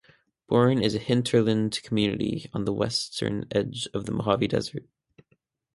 [0.47, 4.85] Boron is a hinterland community on the western edge of the Mojave Desert.